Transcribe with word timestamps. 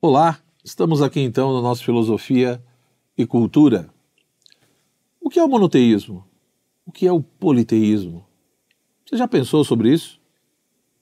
Olá, 0.00 0.38
estamos 0.62 1.02
aqui 1.02 1.18
então 1.18 1.52
na 1.52 1.60
nossa 1.60 1.82
filosofia 1.82 2.62
e 3.16 3.26
cultura. 3.26 3.90
O 5.20 5.28
que 5.28 5.40
é 5.40 5.42
o 5.42 5.48
monoteísmo? 5.48 6.24
O 6.86 6.92
que 6.92 7.04
é 7.04 7.12
o 7.12 7.20
politeísmo? 7.20 8.24
Você 9.04 9.16
já 9.16 9.26
pensou 9.26 9.64
sobre 9.64 9.92
isso? 9.92 10.20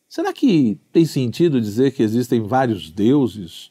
Será 0.08 0.32
que 0.32 0.80
tem 0.90 1.04
sentido 1.04 1.60
dizer 1.60 1.90
que 1.90 2.02
existem 2.02 2.40
vários 2.40 2.90
deuses 2.90 3.70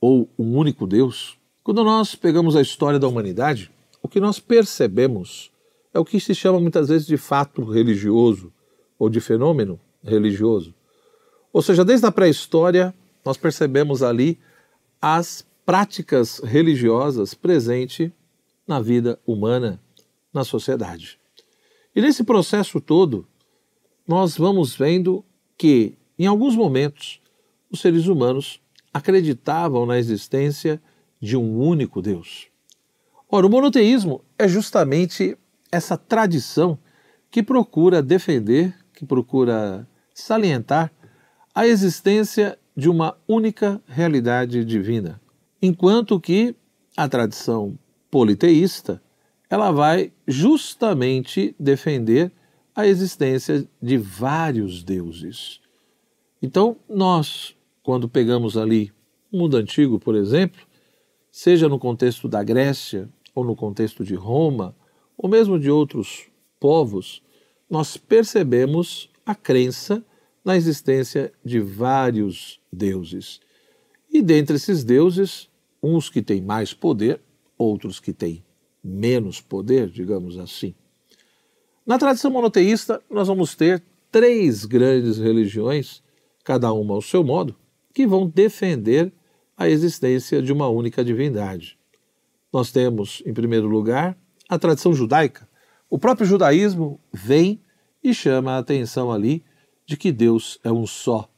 ou 0.00 0.28
um 0.38 0.56
único 0.56 0.86
Deus? 0.86 1.36
Quando 1.64 1.82
nós 1.82 2.14
pegamos 2.14 2.54
a 2.54 2.62
história 2.62 3.00
da 3.00 3.08
humanidade, 3.08 3.72
o 4.00 4.06
que 4.08 4.20
nós 4.20 4.38
percebemos 4.38 5.50
é 5.92 5.98
o 5.98 6.04
que 6.04 6.20
se 6.20 6.32
chama 6.32 6.60
muitas 6.60 6.90
vezes 6.90 7.08
de 7.08 7.16
fato 7.16 7.64
religioso 7.64 8.52
ou 8.96 9.10
de 9.10 9.20
fenômeno 9.20 9.80
religioso. 10.00 10.72
Ou 11.52 11.60
seja, 11.60 11.84
desde 11.84 12.06
a 12.06 12.12
pré-história, 12.12 12.94
nós 13.24 13.36
percebemos 13.36 14.00
ali 14.00 14.38
as 15.00 15.46
práticas 15.64 16.40
religiosas 16.40 17.34
presentes 17.34 18.10
na 18.66 18.80
vida 18.80 19.18
humana, 19.26 19.80
na 20.32 20.44
sociedade. 20.44 21.18
E 21.94 22.00
nesse 22.00 22.22
processo 22.22 22.80
todo, 22.80 23.26
nós 24.06 24.36
vamos 24.36 24.74
vendo 24.74 25.24
que, 25.56 25.96
em 26.18 26.26
alguns 26.26 26.54
momentos, 26.54 27.20
os 27.70 27.80
seres 27.80 28.06
humanos 28.06 28.60
acreditavam 28.92 29.86
na 29.86 29.98
existência 29.98 30.80
de 31.20 31.36
um 31.36 31.60
único 31.60 32.02
Deus. 32.02 32.48
Ora, 33.28 33.46
o 33.46 33.50
monoteísmo 33.50 34.24
é 34.38 34.48
justamente 34.48 35.36
essa 35.70 35.96
tradição 35.96 36.78
que 37.30 37.42
procura 37.42 38.02
defender, 38.02 38.74
que 38.92 39.06
procura 39.06 39.88
salientar 40.12 40.92
a 41.54 41.66
existência 41.66 42.58
de 42.76 42.88
uma 42.88 43.16
única 43.26 43.80
realidade 43.86 44.64
divina, 44.64 45.20
enquanto 45.60 46.20
que 46.20 46.54
a 46.96 47.08
tradição 47.08 47.78
politeísta 48.10 49.02
ela 49.48 49.70
vai 49.70 50.12
justamente 50.26 51.54
defender 51.58 52.32
a 52.74 52.86
existência 52.86 53.68
de 53.82 53.98
vários 53.98 54.82
deuses. 54.82 55.60
Então, 56.40 56.76
nós, 56.88 57.54
quando 57.82 58.08
pegamos 58.08 58.56
ali 58.56 58.92
o 59.30 59.38
mundo 59.38 59.56
antigo, 59.56 59.98
por 59.98 60.14
exemplo, 60.14 60.60
seja 61.30 61.68
no 61.68 61.78
contexto 61.78 62.28
da 62.28 62.42
Grécia 62.42 63.08
ou 63.34 63.44
no 63.44 63.56
contexto 63.56 64.04
de 64.04 64.14
Roma, 64.14 64.74
ou 65.16 65.28
mesmo 65.28 65.58
de 65.58 65.70
outros 65.70 66.28
povos, 66.58 67.22
nós 67.68 67.96
percebemos 67.96 69.10
a 69.26 69.34
crença 69.34 70.02
na 70.44 70.56
existência 70.56 71.32
de 71.44 71.60
vários 71.60 72.60
deuses. 72.72 73.40
E 74.12 74.22
dentre 74.22 74.56
esses 74.56 74.82
deuses, 74.82 75.48
uns 75.82 76.08
que 76.08 76.22
têm 76.22 76.40
mais 76.40 76.74
poder, 76.74 77.20
outros 77.56 78.00
que 78.00 78.12
têm 78.12 78.44
menos 78.82 79.40
poder, 79.40 79.88
digamos 79.88 80.38
assim. 80.38 80.74
Na 81.86 81.98
tradição 81.98 82.30
monoteísta, 82.30 83.02
nós 83.10 83.28
vamos 83.28 83.54
ter 83.54 83.82
três 84.10 84.64
grandes 84.64 85.18
religiões, 85.18 86.02
cada 86.44 86.72
uma 86.72 86.94
ao 86.94 87.02
seu 87.02 87.22
modo, 87.22 87.54
que 87.92 88.06
vão 88.06 88.26
defender 88.26 89.12
a 89.56 89.68
existência 89.68 90.40
de 90.40 90.52
uma 90.52 90.68
única 90.68 91.04
divindade. 91.04 91.78
Nós 92.52 92.72
temos, 92.72 93.22
em 93.26 93.32
primeiro 93.32 93.66
lugar, 93.68 94.16
a 94.48 94.58
tradição 94.58 94.92
judaica. 94.92 95.48
O 95.88 95.98
próprio 95.98 96.26
judaísmo 96.26 97.00
vem 97.12 97.60
e 98.02 98.14
chama 98.14 98.52
a 98.52 98.58
atenção 98.58 99.12
ali 99.12 99.44
de 99.90 99.96
que 99.96 100.12
Deus 100.12 100.60
é 100.62 100.70
um 100.70 100.86
só, 100.86 101.28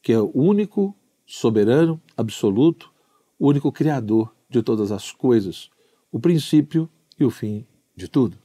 que 0.00 0.10
é 0.10 0.18
o 0.18 0.30
único, 0.32 0.96
soberano, 1.26 2.00
absoluto, 2.16 2.90
o 3.38 3.46
único 3.46 3.70
criador 3.70 4.34
de 4.48 4.62
todas 4.62 4.90
as 4.90 5.12
coisas, 5.12 5.68
o 6.10 6.18
princípio 6.18 6.88
e 7.18 7.26
o 7.26 7.30
fim 7.30 7.66
de 7.94 8.08
tudo. 8.08 8.38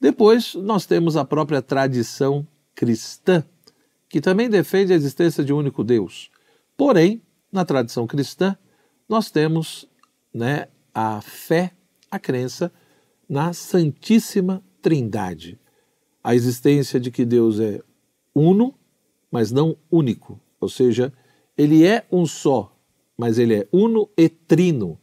Depois, 0.00 0.54
nós 0.54 0.86
temos 0.86 1.16
a 1.16 1.24
própria 1.24 1.60
tradição 1.60 2.46
cristã, 2.72 3.44
que 4.08 4.20
também 4.20 4.48
defende 4.48 4.92
a 4.92 4.96
existência 4.96 5.42
de 5.42 5.52
um 5.52 5.56
único 5.56 5.82
Deus. 5.82 6.30
Porém, 6.76 7.20
na 7.50 7.64
tradição 7.64 8.06
cristã, 8.06 8.56
nós 9.08 9.28
temos 9.28 9.88
né, 10.32 10.68
a 10.94 11.20
fé, 11.20 11.72
a 12.08 12.16
crença 12.16 12.72
na 13.28 13.52
Santíssima 13.52 14.62
Trindade. 14.80 15.58
A 16.22 16.32
existência 16.32 17.00
de 17.00 17.10
que 17.10 17.24
Deus 17.24 17.58
é 17.58 17.82
uno, 18.32 18.78
mas 19.30 19.52
não 19.52 19.76
único. 19.90 20.40
Ou 20.60 20.68
seja, 20.68 21.12
ele 21.56 21.86
é 21.86 22.06
um 22.10 22.26
só, 22.26 22.74
mas 23.16 23.38
ele 23.38 23.54
é 23.54 23.68
uno 23.72 24.08
e 24.16 24.28
trino. 24.28 24.98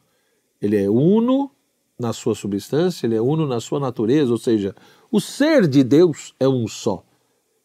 Ele 0.61 0.75
é 0.75 0.89
uno 0.89 1.51
na 1.99 2.13
sua 2.13 2.35
substância, 2.35 3.07
ele 3.07 3.15
é 3.15 3.21
uno 3.21 3.47
na 3.47 3.59
sua 3.59 3.79
natureza, 3.79 4.31
ou 4.31 4.37
seja, 4.37 4.75
o 5.11 5.19
ser 5.19 5.67
de 5.67 5.83
Deus 5.83 6.33
é 6.39 6.47
um 6.47 6.67
só. 6.67 7.03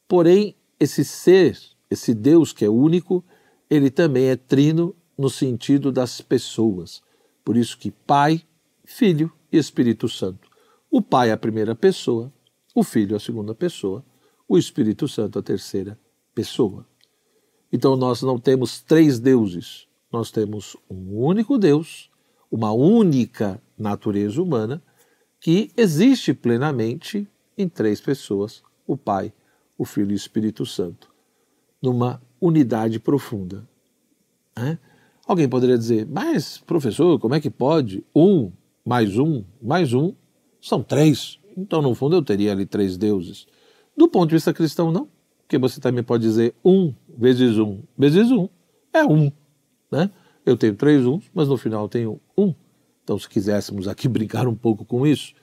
Porém, 0.08 0.54
esse 0.78 1.04
ser, 1.04 1.58
esse 1.90 2.14
Deus 2.14 2.52
que 2.52 2.64
é 2.64 2.68
único, 2.68 3.24
ele 3.68 3.90
também 3.90 4.26
é 4.26 4.36
trino 4.36 4.94
no 5.16 5.28
sentido 5.28 5.92
das 5.92 6.20
pessoas. 6.20 7.02
Por 7.44 7.56
isso 7.56 7.76
que 7.78 7.90
Pai, 7.90 8.42
Filho 8.84 9.30
e 9.50 9.58
Espírito 9.58 10.08
Santo. 10.08 10.48
O 10.90 11.00
Pai 11.00 11.30
é 11.30 11.32
a 11.32 11.36
primeira 11.36 11.74
pessoa, 11.74 12.32
o 12.74 12.82
Filho 12.82 13.14
é 13.14 13.16
a 13.16 13.20
segunda 13.20 13.54
pessoa, 13.54 14.04
o 14.48 14.58
Espírito 14.58 15.08
Santo 15.08 15.38
a 15.38 15.42
terceira 15.42 15.98
pessoa. 16.34 16.86
Então 17.72 17.96
nós 17.96 18.22
não 18.22 18.38
temos 18.38 18.80
três 18.80 19.18
deuses, 19.18 19.86
nós 20.12 20.30
temos 20.30 20.76
um 20.90 21.16
único 21.24 21.56
Deus, 21.58 22.10
uma 22.50 22.72
única 22.72 23.62
natureza 23.78 24.42
humana 24.42 24.82
que 25.40 25.70
existe 25.76 26.34
plenamente 26.34 27.26
em 27.56 27.68
três 27.68 28.00
pessoas: 28.00 28.62
o 28.86 28.96
Pai, 28.96 29.32
o 29.78 29.84
Filho 29.84 30.10
e 30.10 30.14
o 30.14 30.16
Espírito 30.16 30.66
Santo, 30.66 31.12
numa 31.80 32.20
unidade 32.40 33.00
profunda. 33.00 33.66
Alguém 35.26 35.48
poderia 35.48 35.78
dizer, 35.78 36.06
mas 36.06 36.58
professor, 36.58 37.18
como 37.18 37.34
é 37.34 37.40
que 37.40 37.48
pode? 37.48 38.04
Um 38.14 38.52
mais 38.84 39.16
um 39.16 39.44
mais 39.60 39.94
um 39.94 40.14
são 40.60 40.82
três. 40.82 41.38
Então, 41.56 41.82
no 41.82 41.94
fundo, 41.94 42.16
eu 42.16 42.22
teria 42.22 42.52
ali 42.52 42.66
três 42.66 42.96
deuses. 42.96 43.46
Do 43.96 44.08
ponto 44.08 44.30
de 44.30 44.36
vista 44.36 44.54
cristão, 44.54 44.90
não. 44.90 45.08
Porque 45.52 45.58
você 45.58 45.82
também 45.82 46.02
pode 46.02 46.22
dizer 46.22 46.54
um 46.64 46.94
vezes 47.14 47.58
um 47.58 47.82
vezes 47.98 48.30
um 48.30 48.48
é 48.90 49.04
um. 49.04 49.30
Né? 49.90 50.10
Eu 50.46 50.56
tenho 50.56 50.74
três 50.74 51.04
uns, 51.04 51.30
mas 51.34 51.46
no 51.46 51.58
final 51.58 51.90
tenho 51.90 52.18
um. 52.34 52.54
Então, 53.04 53.18
se 53.18 53.28
quiséssemos 53.28 53.86
aqui 53.86 54.08
brincar 54.08 54.48
um 54.48 54.54
pouco 54.54 54.82
com 54.82 55.06
isso, 55.06 55.34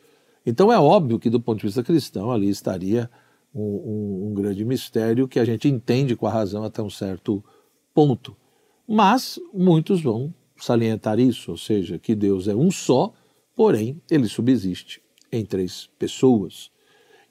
então 0.44 0.74
é 0.74 0.80
óbvio 0.80 1.20
que 1.20 1.30
do 1.30 1.40
ponto 1.40 1.60
de 1.60 1.68
vista 1.68 1.84
cristão 1.84 2.32
ali 2.32 2.50
estaria 2.50 3.08
um, 3.54 3.62
um, 3.62 4.28
um 4.30 4.34
grande 4.34 4.66
mistério 4.66 5.28
que 5.28 5.40
a 5.40 5.46
gente 5.46 5.70
entende 5.70 6.16
com 6.16 6.26
a 6.26 6.32
razão 6.32 6.64
até 6.64 6.82
um 6.82 6.90
certo 6.90 7.44
ponto. 7.94 8.36
Mas 8.88 9.40
muitos 9.54 10.02
vão 10.02 10.34
salientar 10.58 11.20
isso, 11.20 11.52
ou 11.52 11.58
seja, 11.58 12.00
que 12.00 12.16
Deus 12.16 12.48
é 12.48 12.56
um 12.56 12.72
só, 12.72 13.14
porém 13.56 14.02
ele 14.10 14.28
subsiste 14.28 15.04
em 15.32 15.46
três 15.46 15.88
pessoas. 16.00 16.72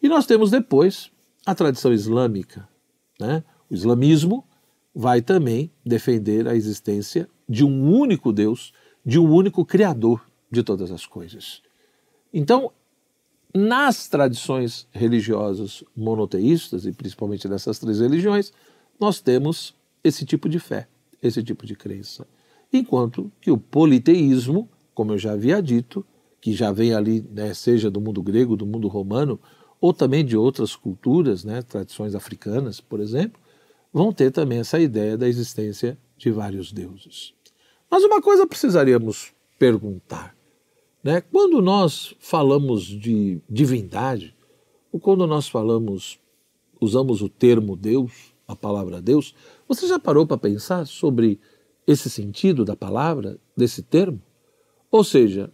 E 0.00 0.08
nós 0.08 0.26
temos 0.26 0.52
depois 0.52 1.10
a 1.48 1.54
tradição 1.54 1.94
islâmica. 1.94 2.68
Né? 3.18 3.42
O 3.70 3.74
islamismo 3.74 4.44
vai 4.94 5.22
também 5.22 5.72
defender 5.82 6.46
a 6.46 6.54
existência 6.54 7.26
de 7.48 7.64
um 7.64 7.90
único 7.90 8.34
Deus, 8.34 8.70
de 9.02 9.18
um 9.18 9.32
único 9.32 9.64
Criador 9.64 10.20
de 10.50 10.62
todas 10.62 10.90
as 10.92 11.06
coisas. 11.06 11.62
Então, 12.34 12.70
nas 13.54 14.08
tradições 14.08 14.86
religiosas 14.92 15.82
monoteístas, 15.96 16.84
e 16.84 16.92
principalmente 16.92 17.48
nessas 17.48 17.78
três 17.78 18.00
religiões, 18.00 18.52
nós 19.00 19.18
temos 19.18 19.74
esse 20.04 20.26
tipo 20.26 20.50
de 20.50 20.58
fé, 20.58 20.86
esse 21.22 21.42
tipo 21.42 21.64
de 21.64 21.74
crença. 21.74 22.26
Enquanto 22.70 23.32
que 23.40 23.50
o 23.50 23.56
politeísmo, 23.56 24.68
como 24.92 25.12
eu 25.12 25.18
já 25.18 25.32
havia 25.32 25.62
dito, 25.62 26.04
que 26.42 26.52
já 26.52 26.70
vem 26.72 26.92
ali, 26.92 27.26
né, 27.30 27.54
seja 27.54 27.90
do 27.90 28.02
mundo 28.02 28.22
grego, 28.22 28.54
do 28.54 28.66
mundo 28.66 28.86
romano, 28.86 29.40
ou 29.80 29.92
também 29.92 30.24
de 30.24 30.36
outras 30.36 30.74
culturas, 30.74 31.44
né, 31.44 31.62
tradições 31.62 32.14
africanas, 32.14 32.80
por 32.80 33.00
exemplo, 33.00 33.40
vão 33.92 34.12
ter 34.12 34.30
também 34.30 34.58
essa 34.58 34.78
ideia 34.78 35.16
da 35.16 35.28
existência 35.28 35.98
de 36.16 36.30
vários 36.30 36.72
deuses. 36.72 37.32
Mas 37.90 38.04
uma 38.04 38.20
coisa 38.20 38.46
precisaríamos 38.46 39.32
perguntar. 39.58 40.36
Né? 41.02 41.20
Quando 41.20 41.62
nós 41.62 42.14
falamos 42.18 42.84
de 42.84 43.40
divindade, 43.48 44.36
ou 44.92 45.00
quando 45.00 45.26
nós 45.26 45.48
falamos, 45.48 46.18
usamos 46.80 47.22
o 47.22 47.28
termo 47.28 47.76
Deus, 47.76 48.34
a 48.46 48.56
palavra 48.56 49.00
Deus, 49.00 49.34
você 49.66 49.86
já 49.86 49.98
parou 49.98 50.26
para 50.26 50.36
pensar 50.36 50.86
sobre 50.86 51.40
esse 51.86 52.10
sentido 52.10 52.64
da 52.64 52.76
palavra, 52.76 53.38
desse 53.56 53.82
termo? 53.82 54.20
Ou 54.90 55.04
seja, 55.04 55.50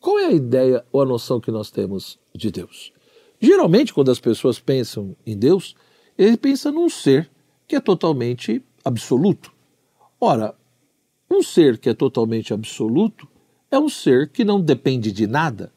qual 0.00 0.18
é 0.18 0.26
a 0.26 0.32
ideia 0.32 0.84
ou 0.92 1.02
a 1.02 1.06
noção 1.06 1.40
que 1.40 1.50
nós 1.50 1.70
temos 1.70 2.18
de 2.34 2.50
Deus? 2.50 2.93
Geralmente, 3.44 3.92
quando 3.92 4.10
as 4.10 4.18
pessoas 4.18 4.58
pensam 4.58 5.14
em 5.26 5.36
Deus, 5.36 5.76
ele 6.16 6.36
pensa 6.36 6.72
num 6.72 6.88
ser 6.88 7.30
que 7.68 7.76
é 7.76 7.80
totalmente 7.80 8.64
absoluto. 8.84 9.52
Ora, 10.18 10.56
Um 11.30 11.42
ser 11.42 11.78
que 11.78 11.88
é 11.88 11.94
totalmente 11.94 12.54
absoluto 12.54 13.28
é 13.70 13.78
um 13.78 13.88
ser 13.88 14.30
que 14.30 14.44
não 14.44 14.60
depende 14.60 15.10
de 15.10 15.26
nada. 15.26 15.72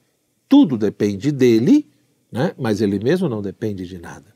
Tudo 0.47 0.77
depende 0.77 1.31
dele, 1.31 1.89
né? 2.31 2.53
mas 2.57 2.79
ele 2.79 2.99
mesmo 2.99 3.27
não 3.27 3.41
depende 3.41 3.87
de 3.87 3.97
nada. 3.97 4.35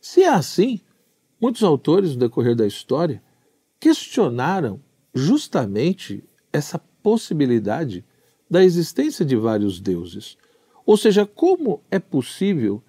Se 0.00 0.22
é 0.22 0.28
assim, 0.28 0.80
muitos 1.40 1.62
autores 1.62 2.12
no 2.12 2.20
decorrer 2.20 2.56
da 2.56 2.66
história 2.66 3.22
questionaram 3.78 4.80
justamente 5.14 6.24
essa 6.52 6.78
possibilidade 7.02 8.04
da 8.48 8.64
existência 8.64 9.24
de 9.24 9.36
vários 9.36 9.78
deuses. 9.80 10.38
Ou 10.86 10.96
seja, 10.96 11.26
como 11.26 11.82
é 11.90 11.98
possível 11.98 12.80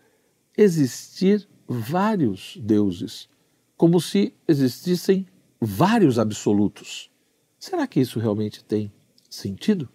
existir 0.55 1.47
vários 1.67 2.55
deuses, 2.61 3.27
como 3.75 3.99
se 3.99 4.33
existissem 4.47 5.25
vários 5.59 6.19
absolutos. 6.19 7.09
Será 7.59 7.87
que 7.87 7.99
isso 7.99 8.19
realmente 8.19 8.63
tem 8.63 8.93
sentido? 9.29 9.89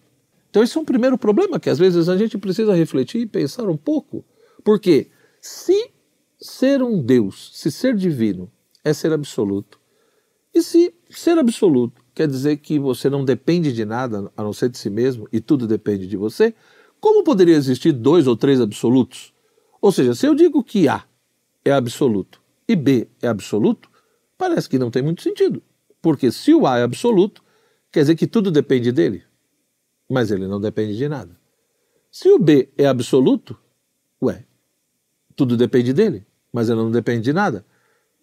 Então, 0.50 0.62
esse 0.62 0.76
é 0.76 0.80
um 0.80 0.84
primeiro 0.84 1.16
problema 1.16 1.58
que 1.58 1.70
às 1.70 1.78
vezes 1.78 2.08
a 2.08 2.16
gente 2.16 2.36
precisa 2.36 2.74
refletir 2.74 3.20
e 3.20 3.26
pensar 3.26 3.68
um 3.68 3.76
pouco. 3.76 4.24
Porque 4.64 5.08
se 5.40 5.90
ser 6.38 6.82
um 6.82 7.00
Deus, 7.00 7.50
se 7.54 7.70
ser 7.70 7.94
divino, 7.96 8.50
é 8.84 8.92
ser 8.92 9.12
absoluto, 9.12 9.80
e 10.54 10.60
se 10.60 10.94
ser 11.08 11.38
absoluto 11.38 12.04
quer 12.14 12.28
dizer 12.28 12.58
que 12.58 12.78
você 12.78 13.08
não 13.08 13.24
depende 13.24 13.72
de 13.72 13.84
nada 13.84 14.30
a 14.36 14.42
não 14.42 14.52
ser 14.52 14.68
de 14.68 14.76
si 14.76 14.90
mesmo 14.90 15.26
e 15.32 15.40
tudo 15.40 15.66
depende 15.66 16.06
de 16.06 16.16
você, 16.16 16.54
como 17.02 17.24
poderia 17.24 17.56
existir 17.56 17.90
dois 17.90 18.28
ou 18.28 18.36
três 18.36 18.60
absolutos? 18.60 19.34
Ou 19.80 19.90
seja, 19.90 20.14
se 20.14 20.24
eu 20.24 20.36
digo 20.36 20.62
que 20.62 20.86
A 20.86 21.02
é 21.64 21.72
absoluto 21.72 22.40
e 22.68 22.76
B 22.76 23.08
é 23.20 23.26
absoluto, 23.26 23.90
parece 24.38 24.68
que 24.68 24.78
não 24.78 24.88
tem 24.88 25.02
muito 25.02 25.20
sentido. 25.20 25.60
Porque 26.00 26.30
se 26.30 26.54
o 26.54 26.64
A 26.64 26.78
é 26.78 26.84
absoluto, 26.84 27.42
quer 27.90 28.02
dizer 28.02 28.14
que 28.14 28.24
tudo 28.24 28.52
depende 28.52 28.92
dele. 28.92 29.24
Mas 30.08 30.30
ele 30.30 30.46
não 30.46 30.60
depende 30.60 30.96
de 30.96 31.08
nada. 31.08 31.36
Se 32.08 32.28
o 32.30 32.38
B 32.38 32.68
é 32.78 32.86
absoluto, 32.86 33.58
ué, 34.22 34.44
tudo 35.34 35.56
depende 35.56 35.92
dele, 35.92 36.24
mas 36.52 36.68
ele 36.68 36.78
não 36.78 36.90
depende 36.92 37.22
de 37.22 37.32
nada. 37.32 37.66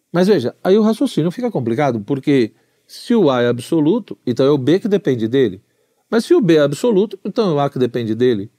Mas 0.10 0.30
veja, 0.30 0.56
aí 0.64 0.78
o 0.78 0.84
raciocínio 0.84 1.32
fica 1.32 1.52
complicado, 1.52 2.00
porque 2.00 2.54
se 2.88 3.14
o 3.14 3.30
A 3.30 3.42
é 3.42 3.50
absoluto, 3.50 4.18
então 4.26 4.46
é 4.46 4.50
o 4.50 4.58
B 4.58 4.80
que 4.80 4.88
depende 4.88 5.28
dele. 5.28 5.62
Mas 6.10 6.24
se 6.24 6.34
o 6.34 6.40
B 6.40 6.56
é 6.56 6.62
absoluto, 6.62 7.20
então 7.26 7.50
é 7.50 7.54
o 7.56 7.60
A 7.60 7.70
que 7.70 7.78
depende 7.78 8.16
dele. 8.16 8.50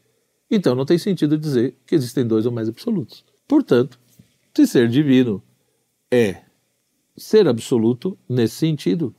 Então 0.51 0.75
não 0.75 0.85
tem 0.85 0.99
sentido 0.99 1.39
dizer 1.39 1.77
que 1.87 1.95
existem 1.95 2.27
dois 2.27 2.45
ou 2.45 2.53
mais 2.53 2.69
absolutos. 2.69 3.25
Portanto, 3.47 3.99
se 4.55 4.67
ser 4.67 4.89
divino 4.89 5.43
é 6.11 6.43
ser 7.17 7.47
absoluto 7.47 8.19
nesse 8.29 8.57
sentido, 8.57 9.15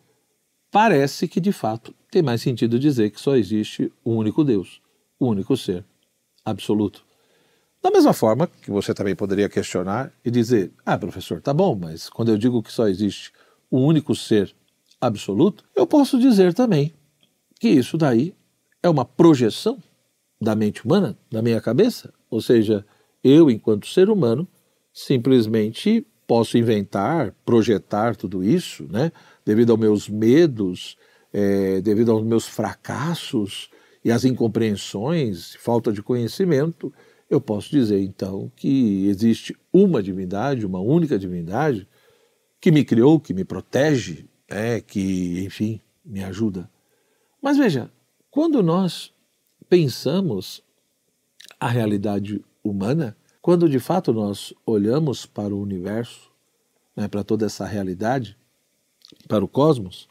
parece 0.69 1.27
que 1.27 1.39
de 1.39 1.51
fato 1.51 1.93
tem 2.09 2.21
mais 2.21 2.41
sentido 2.41 2.77
dizer 2.77 3.11
que 3.11 3.21
só 3.21 3.35
existe 3.35 3.91
um 4.05 4.15
único 4.17 4.43
Deus, 4.43 4.81
o 5.19 5.27
um 5.27 5.29
único 5.29 5.55
ser 5.55 5.85
absoluto. 6.43 7.05
Da 7.81 7.89
mesma 7.89 8.13
forma 8.13 8.47
que 8.47 8.69
você 8.69 8.93
também 8.93 9.15
poderia 9.15 9.49
questionar 9.49 10.11
e 10.23 10.29
dizer: 10.29 10.71
Ah, 10.85 10.97
professor, 10.97 11.41
tá 11.41 11.53
bom, 11.53 11.75
mas 11.75 12.09
quando 12.09 12.29
eu 12.29 12.37
digo 12.37 12.61
que 12.61 12.71
só 12.71 12.87
existe 12.87 13.31
um 13.71 13.83
único 13.85 14.13
ser 14.13 14.53
absoluto, 14.99 15.63
eu 15.75 15.87
posso 15.87 16.19
dizer 16.19 16.53
também 16.53 16.93
que 17.59 17.69
isso 17.69 17.97
daí 17.97 18.35
é 18.83 18.89
uma 18.89 19.05
projeção 19.05 19.81
da 20.41 20.55
mente 20.55 20.83
humana, 20.83 21.15
da 21.29 21.41
minha 21.41 21.61
cabeça. 21.61 22.11
Ou 22.29 22.41
seja, 22.41 22.85
eu, 23.23 23.51
enquanto 23.51 23.87
ser 23.87 24.09
humano, 24.09 24.47
simplesmente 24.91 26.05
posso 26.25 26.57
inventar, 26.57 27.35
projetar 27.45 28.15
tudo 28.15 28.43
isso, 28.43 28.87
né? 28.89 29.11
devido 29.45 29.71
aos 29.71 29.79
meus 29.79 30.09
medos, 30.09 30.97
é, 31.31 31.81
devido 31.81 32.11
aos 32.11 32.23
meus 32.23 32.47
fracassos 32.47 33.69
e 34.03 34.11
às 34.11 34.25
incompreensões, 34.25 35.55
falta 35.59 35.91
de 35.91 36.01
conhecimento, 36.01 36.91
eu 37.29 37.39
posso 37.39 37.69
dizer 37.69 38.01
então 38.01 38.51
que 38.55 39.07
existe 39.07 39.55
uma 39.71 40.01
divindade, 40.01 40.65
uma 40.65 40.79
única 40.79 41.19
divindade, 41.19 41.87
que 42.59 42.71
me 42.71 42.83
criou, 42.83 43.19
que 43.19 43.33
me 43.33 43.43
protege, 43.43 44.25
é, 44.47 44.81
que, 44.81 45.43
enfim, 45.45 45.81
me 46.03 46.23
ajuda. 46.23 46.69
Mas 47.41 47.57
veja, 47.57 47.91
quando 48.29 48.61
nós 48.61 49.11
pensamos 49.71 50.61
a 51.57 51.69
realidade 51.69 52.43
humana, 52.61 53.15
quando 53.41 53.69
de 53.69 53.79
fato 53.79 54.11
nós 54.11 54.53
olhamos 54.65 55.25
para 55.25 55.55
o 55.55 55.61
universo, 55.61 56.29
né, 56.93 57.07
para 57.07 57.23
toda 57.23 57.45
essa 57.45 57.65
realidade, 57.65 58.37
para 59.29 59.45
o 59.45 59.47
cosmos 59.47 60.09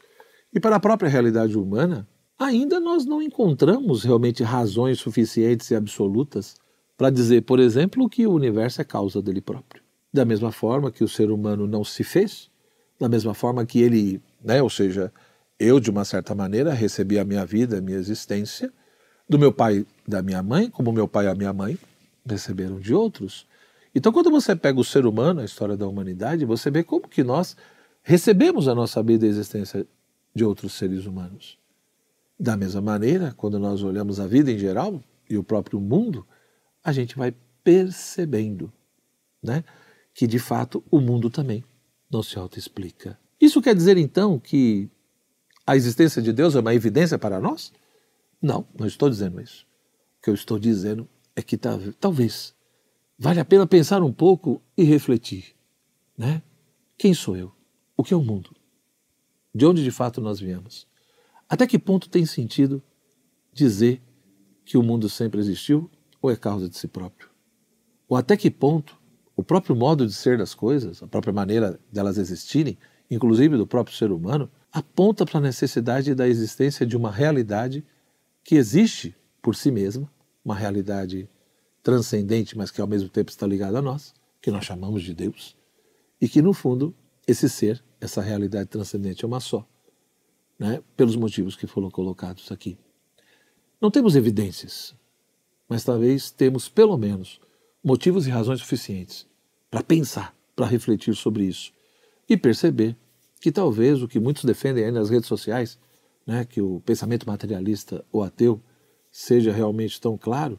e 0.50 0.58
para 0.58 0.76
a 0.76 0.80
própria 0.80 1.10
realidade 1.10 1.58
humana, 1.58 2.08
ainda 2.38 2.80
nós 2.80 3.04
não 3.04 3.20
encontramos 3.20 4.02
realmente 4.02 4.42
razões 4.42 4.98
suficientes 4.98 5.70
e 5.70 5.74
absolutas 5.74 6.56
para 6.96 7.10
dizer, 7.10 7.42
por 7.42 7.60
exemplo, 7.60 8.08
que 8.08 8.26
o 8.26 8.32
universo 8.32 8.80
é 8.80 8.84
causa 8.84 9.20
dele 9.20 9.42
próprio. 9.42 9.82
Da 10.10 10.24
mesma 10.24 10.50
forma 10.50 10.90
que 10.90 11.04
o 11.04 11.08
ser 11.08 11.30
humano 11.30 11.66
não 11.66 11.84
se 11.84 12.02
fez, 12.02 12.50
da 12.98 13.10
mesma 13.10 13.34
forma 13.34 13.66
que 13.66 13.82
ele, 13.82 14.22
né, 14.42 14.62
ou 14.62 14.70
seja, 14.70 15.12
eu 15.58 15.78
de 15.78 15.90
uma 15.90 16.06
certa 16.06 16.34
maneira 16.34 16.72
recebi 16.72 17.18
a 17.18 17.26
minha 17.26 17.44
vida, 17.44 17.76
a 17.76 17.82
minha 17.82 17.98
existência 17.98 18.72
do 19.30 19.38
meu 19.38 19.52
pai 19.52 19.86
da 20.06 20.20
minha 20.22 20.42
mãe, 20.42 20.68
como 20.68 20.90
meu 20.90 21.06
pai 21.06 21.26
e 21.26 21.28
a 21.28 21.34
minha 21.36 21.52
mãe 21.52 21.78
receberam 22.28 22.80
de 22.80 22.92
outros. 22.92 23.46
Então, 23.94 24.12
quando 24.12 24.28
você 24.28 24.56
pega 24.56 24.80
o 24.80 24.84
ser 24.84 25.06
humano, 25.06 25.40
a 25.40 25.44
história 25.44 25.76
da 25.76 25.86
humanidade, 25.86 26.44
você 26.44 26.68
vê 26.68 26.82
como 26.82 27.06
que 27.06 27.22
nós 27.22 27.56
recebemos 28.02 28.66
a 28.66 28.74
nossa 28.74 29.00
vida 29.04 29.24
e 29.24 29.28
existência 29.28 29.86
de 30.34 30.44
outros 30.44 30.72
seres 30.72 31.06
humanos. 31.06 31.56
Da 32.38 32.56
mesma 32.56 32.80
maneira, 32.80 33.32
quando 33.36 33.56
nós 33.56 33.84
olhamos 33.84 34.18
a 34.18 34.26
vida 34.26 34.50
em 34.50 34.58
geral 34.58 35.00
e 35.28 35.38
o 35.38 35.44
próprio 35.44 35.80
mundo, 35.80 36.26
a 36.82 36.90
gente 36.90 37.16
vai 37.16 37.32
percebendo 37.62 38.72
né, 39.40 39.62
que, 40.12 40.26
de 40.26 40.40
fato, 40.40 40.82
o 40.90 41.00
mundo 41.00 41.30
também 41.30 41.62
não 42.10 42.20
se 42.20 42.36
autoexplica. 42.36 43.16
Isso 43.40 43.62
quer 43.62 43.76
dizer, 43.76 43.96
então, 43.96 44.40
que 44.40 44.88
a 45.64 45.76
existência 45.76 46.20
de 46.20 46.32
Deus 46.32 46.56
é 46.56 46.60
uma 46.60 46.74
evidência 46.74 47.16
para 47.16 47.38
nós? 47.38 47.72
Não, 48.40 48.66
não 48.78 48.86
estou 48.86 49.10
dizendo 49.10 49.40
isso. 49.40 49.66
O 50.18 50.22
que 50.22 50.30
eu 50.30 50.34
estou 50.34 50.58
dizendo 50.58 51.08
é 51.36 51.42
que 51.42 51.56
talvez 51.56 52.54
vale 53.18 53.40
a 53.40 53.44
pena 53.44 53.66
pensar 53.66 54.02
um 54.02 54.12
pouco 54.12 54.62
e 54.76 54.82
refletir, 54.82 55.54
né? 56.16 56.42
Quem 56.96 57.14
sou 57.14 57.36
eu? 57.36 57.52
O 57.96 58.02
que 58.02 58.14
é 58.14 58.16
o 58.16 58.22
mundo? 58.22 58.54
De 59.54 59.66
onde 59.66 59.82
de 59.82 59.90
fato 59.90 60.20
nós 60.20 60.40
viemos? 60.40 60.86
Até 61.48 61.66
que 61.66 61.78
ponto 61.78 62.08
tem 62.08 62.24
sentido 62.24 62.82
dizer 63.52 64.02
que 64.64 64.78
o 64.78 64.82
mundo 64.82 65.08
sempre 65.08 65.40
existiu 65.40 65.90
ou 66.22 66.30
é 66.30 66.36
causa 66.36 66.68
de 66.68 66.76
si 66.76 66.86
próprio? 66.86 67.28
Ou 68.08 68.16
até 68.16 68.36
que 68.36 68.50
ponto 68.50 69.00
o 69.36 69.42
próprio 69.42 69.74
modo 69.74 70.06
de 70.06 70.12
ser 70.12 70.36
das 70.36 70.54
coisas, 70.54 71.02
a 71.02 71.06
própria 71.06 71.32
maneira 71.32 71.80
delas 71.90 72.18
existirem, 72.18 72.78
inclusive 73.10 73.56
do 73.56 73.66
próprio 73.66 73.96
ser 73.96 74.12
humano, 74.12 74.50
aponta 74.70 75.24
para 75.24 75.38
a 75.38 75.42
necessidade 75.42 76.14
da 76.14 76.28
existência 76.28 76.84
de 76.84 76.96
uma 76.96 77.10
realidade 77.10 77.82
que 78.44 78.56
existe 78.56 79.14
por 79.42 79.54
si 79.54 79.70
mesma, 79.70 80.10
uma 80.44 80.54
realidade 80.54 81.28
transcendente, 81.82 82.56
mas 82.56 82.70
que 82.70 82.80
ao 82.80 82.86
mesmo 82.86 83.08
tempo 83.08 83.30
está 83.30 83.46
ligada 83.46 83.78
a 83.78 83.82
nós, 83.82 84.14
que 84.40 84.50
nós 84.50 84.64
chamamos 84.64 85.02
de 85.02 85.14
Deus, 85.14 85.56
e 86.20 86.28
que 86.28 86.42
no 86.42 86.52
fundo 86.52 86.94
esse 87.26 87.48
ser, 87.48 87.82
essa 88.00 88.20
realidade 88.20 88.68
transcendente 88.68 89.24
é 89.24 89.28
uma 89.28 89.40
só, 89.40 89.66
né? 90.58 90.82
pelos 90.96 91.16
motivos 91.16 91.56
que 91.56 91.66
foram 91.66 91.90
colocados 91.90 92.50
aqui. 92.50 92.76
Não 93.80 93.90
temos 93.90 94.16
evidências, 94.16 94.94
mas 95.68 95.84
talvez 95.84 96.30
temos 96.30 96.68
pelo 96.68 96.96
menos 96.98 97.40
motivos 97.82 98.26
e 98.26 98.30
razões 98.30 98.60
suficientes 98.60 99.26
para 99.70 99.82
pensar, 99.82 100.34
para 100.54 100.66
refletir 100.66 101.14
sobre 101.14 101.44
isso 101.44 101.72
e 102.28 102.36
perceber 102.36 102.96
que 103.40 103.50
talvez 103.50 104.02
o 104.02 104.08
que 104.08 104.20
muitos 104.20 104.44
defendem 104.44 104.84
aí 104.84 104.90
nas 104.90 105.08
redes 105.08 105.28
sociais 105.28 105.78
né, 106.26 106.44
que 106.44 106.60
o 106.60 106.80
pensamento 106.80 107.26
materialista 107.26 108.04
ou 108.12 108.22
ateu 108.22 108.62
seja 109.10 109.52
realmente 109.52 110.00
tão 110.00 110.16
claro, 110.16 110.58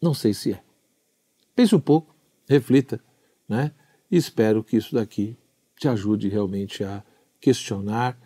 não 0.00 0.12
sei 0.12 0.34
se 0.34 0.52
é. 0.52 0.62
Pense 1.54 1.74
um 1.74 1.80
pouco, 1.80 2.14
reflita, 2.48 3.00
né? 3.48 3.72
E 4.10 4.16
espero 4.16 4.62
que 4.62 4.76
isso 4.76 4.94
daqui 4.94 5.36
te 5.78 5.88
ajude 5.88 6.28
realmente 6.28 6.84
a 6.84 7.02
questionar 7.40 8.18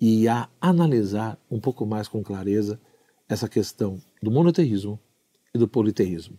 e 0.00 0.28
a 0.28 0.48
analisar 0.60 1.38
um 1.50 1.60
pouco 1.60 1.86
mais 1.86 2.08
com 2.08 2.22
clareza 2.22 2.80
essa 3.28 3.48
questão 3.48 4.00
do 4.22 4.30
monoteísmo 4.30 4.98
e 5.54 5.58
do 5.58 5.68
politeísmo. 5.68 6.38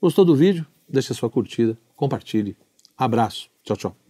Gostou 0.00 0.24
do 0.24 0.34
vídeo? 0.34 0.66
Deixe 0.88 1.12
a 1.12 1.14
sua 1.14 1.30
curtida, 1.30 1.78
compartilhe. 1.94 2.56
Abraço. 2.96 3.50
Tchau, 3.62 3.76
tchau. 3.76 4.09